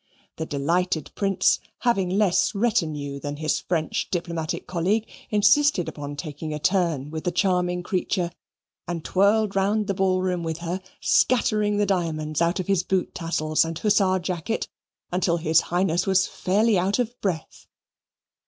[0.37, 6.59] The delighted Prince, having less retenue than his French diplomatic colleague, insisted upon taking a
[6.59, 8.31] turn with the charming creature,
[8.87, 13.13] and twirled round the ball room with her, scattering the diamonds out of his boot
[13.13, 14.67] tassels and hussar jacket
[15.11, 17.67] until his Highness was fairly out of breath.